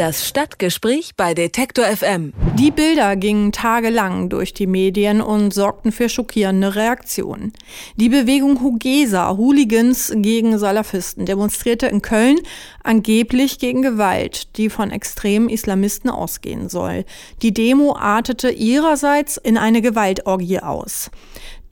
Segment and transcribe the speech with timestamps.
[0.00, 2.32] Das Stadtgespräch bei Detektor FM.
[2.58, 7.52] Die Bilder gingen tagelang durch die Medien und sorgten für schockierende Reaktionen.
[7.96, 12.38] Die Bewegung Hugesa, Hooligans gegen Salafisten, demonstrierte in Köln
[12.82, 17.04] angeblich gegen Gewalt, die von extremen Islamisten ausgehen soll.
[17.42, 21.10] Die Demo artete ihrerseits in eine Gewaltorgie aus.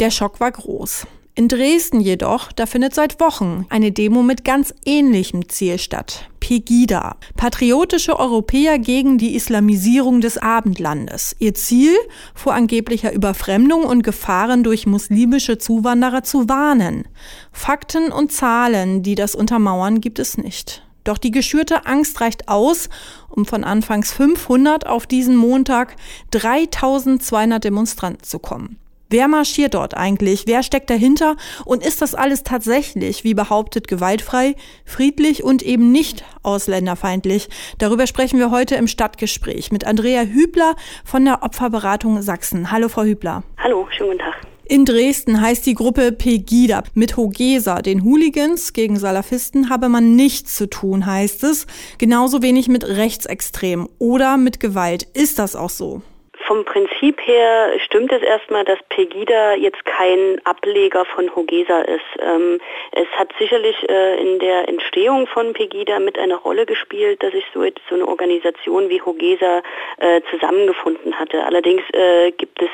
[0.00, 1.06] Der Schock war groß.
[1.39, 6.29] In Dresden jedoch, da findet seit Wochen eine Demo mit ganz ähnlichem Ziel statt.
[6.41, 7.14] Pegida.
[7.36, 11.36] Patriotische Europäer gegen die Islamisierung des Abendlandes.
[11.39, 11.95] Ihr Ziel,
[12.35, 17.04] vor angeblicher Überfremdung und Gefahren durch muslimische Zuwanderer zu warnen.
[17.53, 20.82] Fakten und Zahlen, die das untermauern, gibt es nicht.
[21.04, 22.89] Doch die geschürte Angst reicht aus,
[23.29, 25.95] um von anfangs 500 auf diesen Montag
[26.32, 28.81] 3200 Demonstranten zu kommen.
[29.11, 30.43] Wer marschiert dort eigentlich?
[30.46, 31.36] Wer steckt dahinter?
[31.64, 37.48] Und ist das alles tatsächlich, wie behauptet, gewaltfrei, friedlich und eben nicht ausländerfeindlich?
[37.78, 42.70] Darüber sprechen wir heute im Stadtgespräch mit Andrea Hübler von der Opferberatung Sachsen.
[42.70, 43.45] Hallo, Frau Hübler.
[43.56, 44.34] Hallo, schönen guten Tag.
[44.67, 46.83] In Dresden heißt die Gruppe Pegida.
[46.92, 51.67] Mit Hogesa, den Hooligans gegen Salafisten, habe man nichts zu tun, heißt es.
[51.97, 55.05] Genauso wenig mit Rechtsextremen oder mit Gewalt.
[55.14, 56.03] Ist das auch so?
[56.49, 62.01] Vom Prinzip her stimmt es erstmal, dass Pegida jetzt kein Ableger von Hogesa ist.
[62.21, 62.59] Ähm,
[62.93, 67.45] es hat sicherlich äh, in der Entstehung von Pegida mit eine Rolle gespielt, dass sich
[67.53, 69.63] so, so eine Organisation wie Hogesa
[69.99, 71.45] äh, zusammengefunden hatte.
[71.45, 72.71] Allerdings äh, gibt es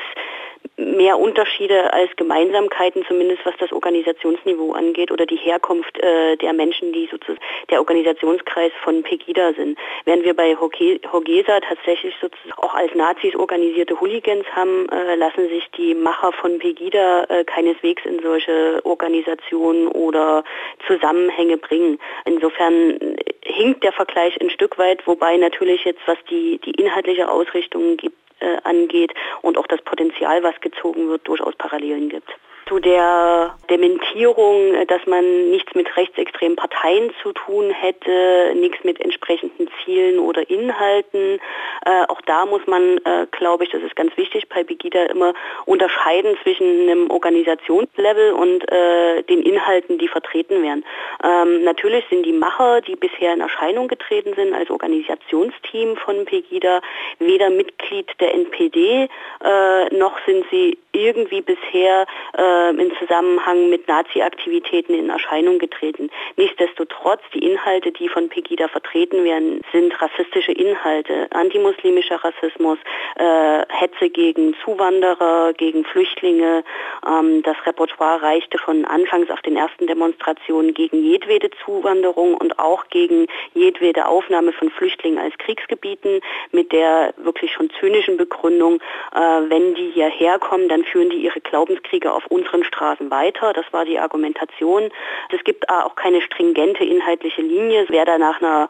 [0.77, 6.93] mehr Unterschiede als Gemeinsamkeiten, zumindest was das Organisationsniveau angeht oder die Herkunft äh, der Menschen,
[6.93, 9.77] die sozusagen der Organisationskreis von Pegida sind.
[10.05, 15.69] Während wir bei Hogesa tatsächlich sozusagen auch als Nazis organisierte Hooligans haben, äh, lassen sich
[15.77, 20.43] die Macher von Pegida äh, keineswegs in solche Organisationen oder
[20.87, 21.99] Zusammenhänge bringen.
[22.25, 27.97] Insofern hinkt der Vergleich ein Stück weit, wobei natürlich jetzt, was die, die inhaltliche Ausrichtung
[27.97, 28.24] gibt, äh,
[28.63, 32.29] angeht und auch das Potenzial, was gezogen wird, durchaus Parallelen gibt
[32.67, 39.69] zu der Dementierung, dass man nichts mit rechtsextremen Parteien zu tun hätte, nichts mit entsprechenden
[39.83, 41.39] Zielen oder Inhalten.
[41.85, 45.33] Äh, auch da muss man, äh, glaube ich, das ist ganz wichtig bei Begida immer
[45.65, 50.83] unterscheiden zwischen einem Organisationslevel und äh, den Inhalten, die vertreten werden.
[51.23, 56.81] Ähm, natürlich sind die Macher, die bisher in Erscheinung getreten sind als Organisationsteam von Pegida,
[57.19, 59.07] weder Mitglied der NPD
[59.43, 66.09] äh, noch sind sie irgendwie bisher äh, im Zusammenhang mit Nazi-Aktivitäten in Erscheinung getreten.
[66.35, 72.77] Nichtsdestotrotz, die Inhalte, die von Pegida vertreten werden, sind rassistische Inhalte, antimuslimischer Rassismus,
[73.17, 76.63] äh, Hetze gegen Zuwanderer, gegen Flüchtlinge.
[77.07, 82.87] Ähm, das Repertoire reichte schon anfangs auf den ersten Demonstrationen gegen jedwede Zuwanderung und auch
[82.89, 88.79] gegen jedwede Aufnahme von Flüchtlingen als Kriegsgebieten mit der wirklich schon zynischen Begründung,
[89.13, 93.53] äh, wenn die hierher kommen, dann führen die ihre Glaubenskriege auf unseren Straßen weiter.
[93.53, 94.89] Das war die Argumentation.
[95.31, 97.85] Es gibt auch keine stringente inhaltliche Linie.
[97.89, 98.69] Wer da nach einer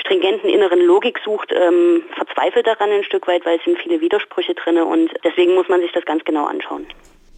[0.00, 4.54] stringenten inneren Logik sucht, ähm, verzweifelt daran ein Stück weit, weil es sind viele Widersprüche
[4.54, 6.86] drin und deswegen muss man sich das ganz genau anschauen.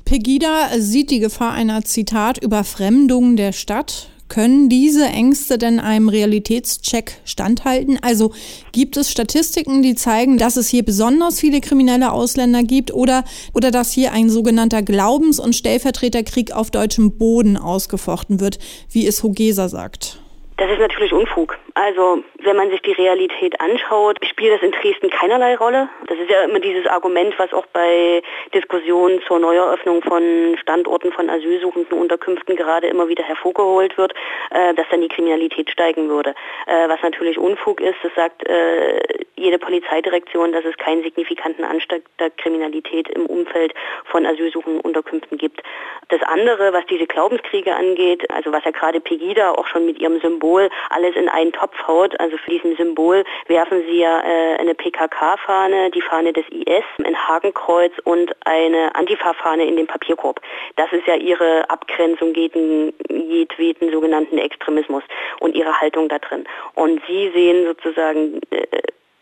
[0.05, 4.09] Pegida sieht die Gefahr einer Zitat Überfremdung der Stadt.
[4.31, 7.99] Können diese Ängste denn einem Realitätscheck standhalten?
[8.01, 8.33] Also
[8.71, 13.25] gibt es Statistiken, die zeigen, dass es hier besonders viele kriminelle Ausländer gibt oder,
[13.55, 18.61] oder dass hier ein sogenannter Glaubens- und Stellvertreterkrieg auf deutschem Boden ausgefochten wird,
[18.93, 20.21] wie es Hogesa sagt?
[20.59, 21.59] Das ist natürlich Unfug.
[21.75, 25.89] Also wenn man sich die Realität anschaut, spielt das in Dresden keinerlei Rolle.
[26.07, 28.23] Das ist ja immer dieses Argument, was auch bei
[28.55, 34.13] Diskussionen zur Neueröffnung von Standorten von asylsuchenden Unterkünften gerade immer wieder hervorgeholt wird,
[34.51, 36.35] äh, dass dann die Kriminalität steigen würde.
[36.67, 39.01] Äh, was natürlich Unfug ist, das sagt äh,
[39.37, 45.63] jede Polizeidirektion, dass es keinen signifikanten Anstieg der Kriminalität im Umfeld von asylsuchenden Unterkünften gibt.
[46.09, 50.21] Das andere, was diese Glaubenskriege angeht, also was ja gerade Pegida auch schon mit ihrem
[50.21, 54.75] Symbol alles in einen Topf haut, also für diesen Symbol werfen sie ja äh, eine
[54.75, 60.41] PKK-Fahne, die Fahne des IS, ein Hakenkreuz und eine Antifa-Fahne in den Papierkorb.
[60.77, 65.03] Das ist ja ihre Abgrenzung gegen jedweden sogenannten Extremismus
[65.41, 66.45] und ihre Haltung da drin.
[66.75, 68.67] Und sie sehen sozusagen äh,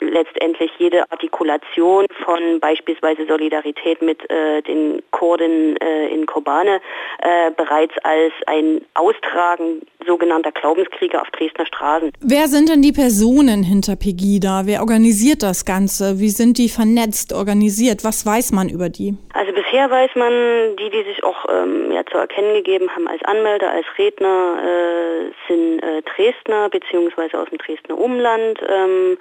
[0.00, 6.80] letztendlich jede Artikulation von beispielsweise Solidarität mit äh, den Kurden äh, in Kobane
[7.20, 12.12] äh, bereits als ein Austragen sogenannter Glaubenskriege auf Dresdner Straßen.
[12.20, 14.62] Wer sind denn die Personen hinter Pegida?
[14.64, 16.18] Wer organisiert das Ganze?
[16.18, 18.04] Wie sind die vernetzt organisiert?
[18.04, 19.14] Was weiß man über die?
[19.34, 20.32] Also bisher weiß man,
[20.76, 25.52] die, die sich auch ähm, ja, zu erkennen gegeben haben als Anmelder, als Redner, äh,
[25.52, 28.60] sind äh, Dresdner beziehungsweise aus dem Dresdner Umland.
[28.68, 29.18] Ähm,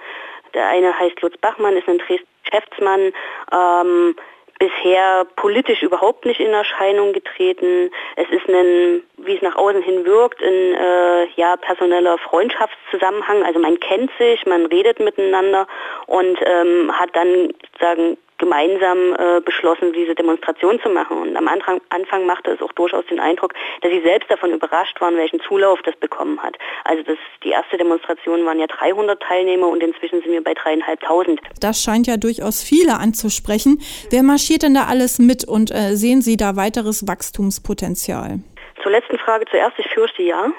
[0.54, 3.12] Der eine heißt Lutz Bachmann, ist ein Dresden Geschäftsmann,
[3.52, 4.16] ähm,
[4.58, 7.90] bisher politisch überhaupt nicht in Erscheinung getreten.
[8.16, 13.44] Es ist ein, wie es nach außen hin wirkt, ein äh, ja, personeller Freundschaftszusammenhang.
[13.44, 15.68] Also man kennt sich, man redet miteinander
[16.06, 21.18] und ähm, hat dann sozusagen gemeinsam äh, beschlossen, diese Demonstration zu machen.
[21.18, 23.52] Und am Anfang, Anfang machte es auch durchaus den Eindruck,
[23.82, 26.56] dass sie selbst davon überrascht waren, welchen Zulauf das bekommen hat.
[26.84, 31.40] Also das, die erste Demonstration waren ja 300 Teilnehmer und inzwischen sind wir bei dreieinhalbtausend.
[31.60, 33.80] Das scheint ja durchaus viele anzusprechen.
[34.10, 38.40] Wer marschiert denn da alles mit und äh, sehen Sie da weiteres Wachstumspotenzial?
[38.82, 40.52] Zur letzten Frage zuerst, ich fürchte ja.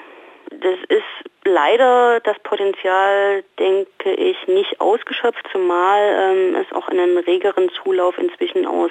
[0.50, 1.04] Das ist
[1.44, 8.66] leider das Potenzial, denke ich, nicht ausgeschöpft, zumal ähm, es auch einen regeren Zulauf inzwischen
[8.66, 8.90] aus,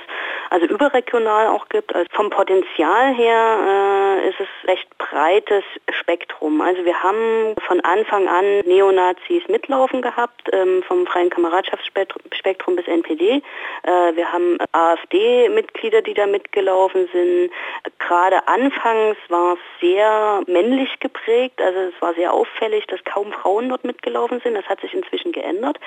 [0.49, 1.95] also überregional auch gibt.
[1.95, 6.61] Also vom Potenzial her äh, ist es recht breites Spektrum.
[6.61, 13.41] Also wir haben von Anfang an Neonazis mitlaufen gehabt, ähm, vom freien Kameradschaftsspektrum bis NPD.
[13.83, 17.51] Äh, wir haben AfD-Mitglieder, die da mitgelaufen sind.
[17.99, 23.69] Gerade anfangs war es sehr männlich geprägt, also es war sehr auffällig, dass kaum Frauen
[23.69, 24.55] dort mitgelaufen sind.
[24.55, 25.77] Das hat sich inzwischen geändert.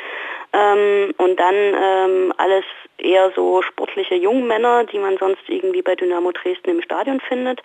[0.52, 2.64] Ähm, und dann ähm, alles
[2.98, 7.60] eher so sportliche Jungmänner, die man sonst irgendwie bei Dynamo Dresden im Stadion findet,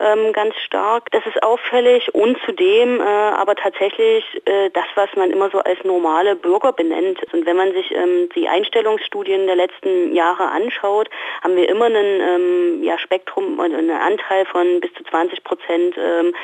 [0.00, 1.10] ähm, ganz stark.
[1.12, 5.82] Das ist auffällig und zudem äh, aber tatsächlich äh, das, was man immer so als
[5.84, 7.18] normale Bürger benennt.
[7.32, 11.08] Und wenn man sich ähm, die Einstellungsstudien der letzten Jahre anschaut,
[11.42, 16.34] haben wir immer einen ähm, ja, Spektrum, einen Anteil von bis zu 20 Prozent ähm,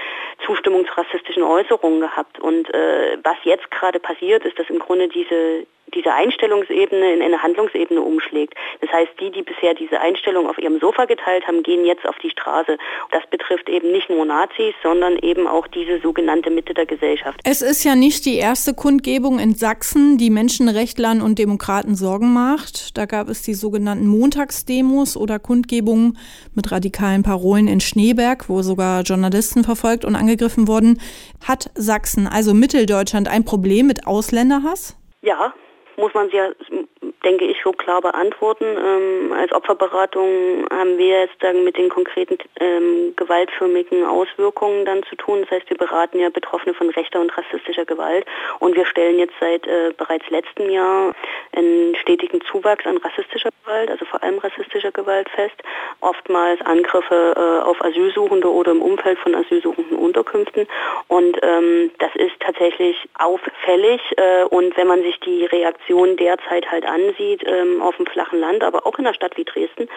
[0.46, 2.38] Zustimmung zu rassistischen Äußerungen gehabt.
[2.40, 7.42] Und äh, was jetzt gerade passiert, ist, dass im Grunde diese diese Einstellungsebene in eine
[7.42, 8.54] Handlungsebene umschlägt.
[8.80, 12.16] Das heißt, die, die bisher diese Einstellung auf ihrem Sofa geteilt haben, gehen jetzt auf
[12.18, 12.76] die Straße.
[13.10, 17.40] Das betrifft eben nicht nur Nazis, sondern eben auch diese sogenannte Mitte der Gesellschaft.
[17.44, 22.96] Es ist ja nicht die erste Kundgebung in Sachsen, die Menschenrechtlern und Demokraten Sorgen macht.
[22.96, 26.18] Da gab es die sogenannten Montagsdemos oder Kundgebungen
[26.54, 31.00] mit radikalen Parolen in Schneeberg, wo sogar Journalisten verfolgt und angegriffen wurden.
[31.46, 34.96] Hat Sachsen, also Mitteldeutschland, ein Problem mit Ausländerhass?
[35.22, 35.52] Ja,
[35.98, 36.86] muss man sie
[37.24, 38.64] denke ich, so klar beantworten.
[38.64, 45.16] Ähm, als Opferberatung haben wir jetzt dann mit den konkreten ähm, gewaltförmigen Auswirkungen dann zu
[45.16, 45.42] tun.
[45.42, 48.26] Das heißt, wir beraten ja Betroffene von rechter und rassistischer Gewalt
[48.60, 51.14] und wir stellen jetzt seit äh, bereits letztem Jahr
[51.52, 55.56] einen stetigen Zuwachs an rassistischer Gewalt, also vor allem rassistischer Gewalt fest.
[56.00, 60.66] Oftmals Angriffe äh, auf Asylsuchende oder im Umfeld von asylsuchenden Unterkünften
[61.08, 66.84] und ähm, das ist tatsächlich auffällig äh, und wenn man sich die Reaktion derzeit halt
[66.84, 69.88] ansieht, ansieht, ähm, auf dem flachen Land, aber auch in einer Stadt wie Dresden,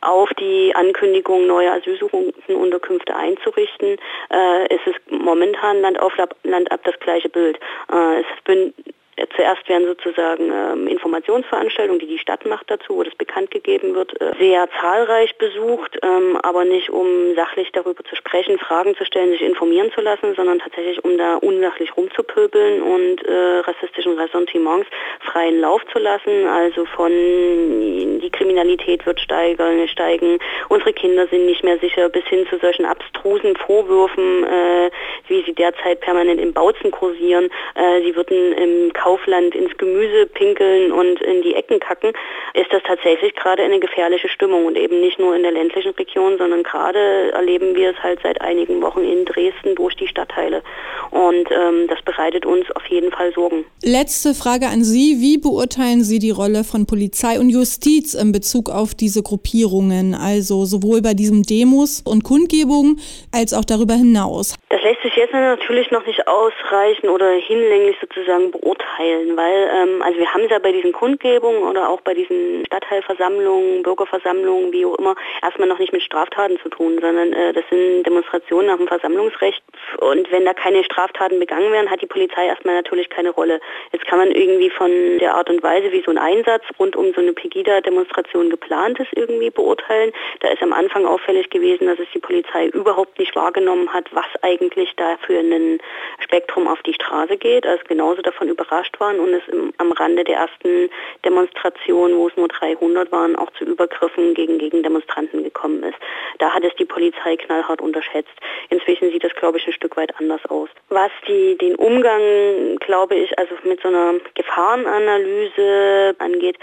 [0.00, 3.96] auf die Ankündigung, neue Asylsuchendenunterkünfte einzurichten,
[4.32, 6.12] äh, ist es momentan Land auf
[6.42, 7.58] Land ab das gleiche Bild.
[7.92, 8.26] Äh, es
[9.36, 14.20] Zuerst werden sozusagen ähm, Informationsveranstaltungen, die die Stadt macht dazu, wo das bekannt gegeben wird,
[14.20, 19.30] äh, sehr zahlreich besucht, ähm, aber nicht um sachlich darüber zu sprechen, Fragen zu stellen,
[19.30, 24.88] sich informieren zu lassen, sondern tatsächlich um da unsachlich rumzupöbeln und äh, rassistischen Ressentiments
[25.20, 26.46] freien Lauf zu lassen.
[26.46, 28.13] Also von
[28.54, 33.56] Kriminalität wird steigern, steigen, unsere Kinder sind nicht mehr sicher, bis hin zu solchen abstrusen
[33.56, 34.90] Vorwürfen, äh,
[35.26, 37.50] wie sie derzeit permanent im Bautzen kursieren.
[37.74, 42.12] Äh, sie würden im Kaufland ins Gemüse pinkeln und in die Ecken kacken,
[42.54, 46.38] ist das tatsächlich gerade eine gefährliche Stimmung und eben nicht nur in der ländlichen Region,
[46.38, 50.62] sondern gerade erleben wir es halt seit einigen Wochen in Dresden durch die Stadtteile.
[51.10, 53.64] Und ähm, das bereitet uns auf jeden Fall Sorgen.
[53.82, 55.16] Letzte Frage an Sie.
[55.20, 60.64] Wie beurteilen Sie die Rolle von Polizei und Justiz in Bezug auf diese Gruppierungen, also
[60.64, 63.00] sowohl bei diesen Demos und Kundgebungen
[63.32, 64.54] als auch darüber hinaus?
[64.68, 70.02] Das lässt sich jetzt natürlich noch nicht ausreichen oder hinlänglich sozusagen beurteilen teilen, weil ähm,
[70.02, 74.84] also wir haben es ja bei diesen Kundgebungen oder auch bei diesen Stadtteilversammlungen, Bürgerversammlungen, wie
[74.86, 78.76] auch immer, erstmal noch nicht mit Straftaten zu tun, sondern äh, das sind Demonstrationen nach
[78.76, 79.62] dem Versammlungsrecht
[79.98, 83.60] und wenn da keine Straftaten begangen werden, hat die Polizei erstmal natürlich keine Rolle.
[83.92, 87.12] Jetzt kann man irgendwie von der Art und Weise, wie so ein Einsatz rund um
[87.14, 90.12] so eine Pegida-Demonstration geplant ist, irgendwie beurteilen.
[90.40, 94.26] Da ist am Anfang auffällig gewesen, dass es die Polizei überhaupt nicht wahrgenommen hat, was
[94.42, 95.78] eigentlich da für ein
[96.20, 100.24] Spektrum auf die Straße geht, also genauso davon überrascht waren und es im, am Rande
[100.24, 100.90] der ersten
[101.24, 105.98] Demonstration, wo es nur 300 waren, auch zu Übergriffen gegen Gegendemonstranten gekommen ist.
[106.38, 108.34] Da hat es die Polizei knallhart unterschätzt.
[108.70, 110.68] Inzwischen sieht das, glaube ich, ein Stück weit anders aus.
[110.88, 116.58] Was die, den Umgang, glaube ich, also mit so einer Gefahrenanalyse angeht,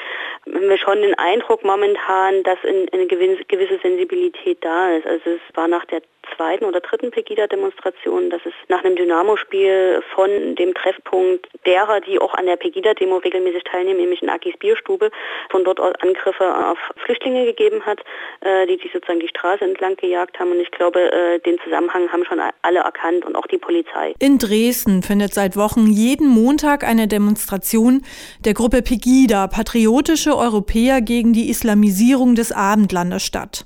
[0.45, 5.05] haben wir schon den Eindruck momentan, dass eine gewisse Sensibilität da ist.
[5.05, 6.01] Also es war nach der
[6.35, 12.31] zweiten oder dritten Pegida-Demonstration, dass es nach einem Dynamo-Spiel von dem Treffpunkt derer, die auch
[12.31, 15.11] auch an der Pegida-Demo regelmäßig teilnehmen, nämlich in Akis Bierstube,
[15.49, 17.99] von dort aus Angriffe auf Flüchtlinge gegeben hat,
[18.41, 20.51] äh, die sich sozusagen die Straße entlang gejagt haben.
[20.51, 24.13] Und ich glaube, äh, den Zusammenhang haben schon alle erkannt und auch die Polizei.
[24.19, 28.03] In Dresden findet seit Wochen jeden Montag eine Demonstration
[28.45, 33.65] der Gruppe Pegida, patriotische Europäer gegen die Islamisierung des Abendlandes statt.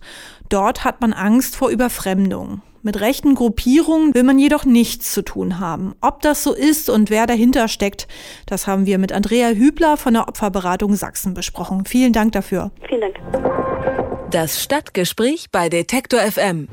[0.49, 2.61] Dort hat man Angst vor Überfremdung.
[2.85, 5.95] Mit rechten Gruppierungen will man jedoch nichts zu tun haben.
[6.01, 8.07] Ob das so ist und wer dahinter steckt,
[8.45, 11.85] das haben wir mit Andrea Hübler von der Opferberatung Sachsen besprochen.
[11.85, 12.69] Vielen Dank dafür.
[12.87, 13.15] Vielen Dank.
[14.29, 16.67] Das Stadtgespräch bei Detektor FM.